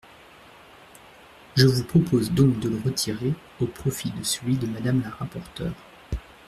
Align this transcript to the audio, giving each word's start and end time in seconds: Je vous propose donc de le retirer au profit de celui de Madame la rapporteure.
Je 1.55 1.67
vous 1.67 1.83
propose 1.83 2.31
donc 2.31 2.59
de 2.59 2.69
le 2.69 2.79
retirer 2.83 3.35
au 3.59 3.67
profit 3.67 4.09
de 4.09 4.23
celui 4.23 4.57
de 4.57 4.65
Madame 4.65 5.01
la 5.03 5.11
rapporteure. 5.11 5.75